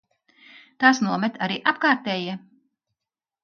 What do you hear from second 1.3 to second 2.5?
arī apkārtējie.